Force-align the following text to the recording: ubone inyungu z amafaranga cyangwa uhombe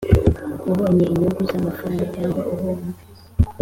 ubone 0.71 1.03
inyungu 1.11 1.41
z 1.47 1.51
amafaranga 1.59 2.03
cyangwa 2.13 2.41
uhombe 2.53 2.91